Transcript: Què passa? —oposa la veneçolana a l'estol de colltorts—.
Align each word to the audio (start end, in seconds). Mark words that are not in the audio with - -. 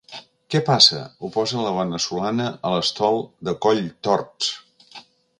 Què 0.53 0.59
passa? 0.67 1.01
—oposa 1.27 1.65
la 1.65 1.73
veneçolana 1.75 2.47
a 2.69 2.71
l'estol 2.75 3.21
de 3.49 3.53
colltorts—. 3.67 4.51